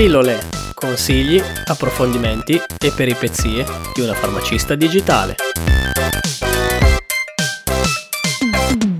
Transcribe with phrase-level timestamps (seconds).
[0.00, 0.38] Pillole,
[0.72, 5.34] consigli, approfondimenti e peripezie di una farmacista digitale.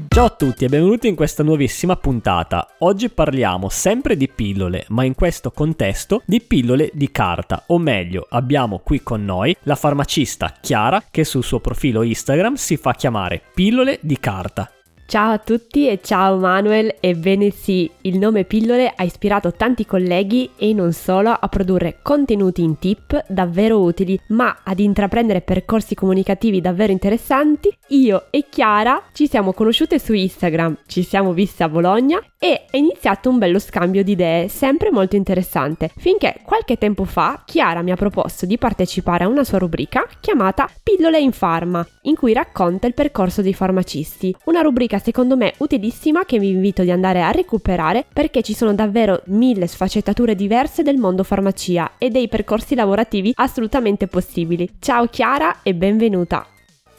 [0.08, 2.74] Ciao a tutti e benvenuti in questa nuovissima puntata.
[2.80, 8.26] Oggi parliamo sempre di pillole, ma in questo contesto di pillole di carta, o meglio,
[8.28, 13.40] abbiamo qui con noi la farmacista Chiara che sul suo profilo Instagram si fa chiamare
[13.54, 14.70] pillole di carta.
[15.10, 20.50] Ciao a tutti e ciao Manuel, ebbene sì, il nome Pillole ha ispirato tanti colleghi
[20.56, 26.60] e non solo a produrre contenuti in tip davvero utili, ma ad intraprendere percorsi comunicativi
[26.60, 27.76] davvero interessanti.
[27.88, 32.76] Io e Chiara ci siamo conosciute su Instagram, ci siamo viste a Bologna e è
[32.76, 37.90] iniziato un bello scambio di idee, sempre molto interessante, finché qualche tempo fa Chiara mi
[37.90, 42.86] ha proposto di partecipare a una sua rubrica chiamata Pillole in Farma, in cui racconta
[42.86, 47.30] il percorso dei farmacisti, una rubrica secondo me utilissima che vi invito di andare a
[47.30, 53.32] recuperare perché ci sono davvero mille sfaccettature diverse del mondo farmacia e dei percorsi lavorativi
[53.36, 54.68] assolutamente possibili.
[54.78, 56.46] Ciao Chiara e benvenuta!